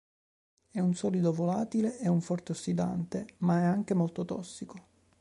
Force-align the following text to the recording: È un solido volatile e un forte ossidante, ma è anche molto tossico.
È 0.71 0.79
un 0.79 0.95
solido 0.95 1.31
volatile 1.31 1.99
e 1.99 2.07
un 2.09 2.21
forte 2.21 2.53
ossidante, 2.53 3.35
ma 3.41 3.59
è 3.59 3.63
anche 3.65 3.93
molto 3.93 4.25
tossico. 4.25 4.87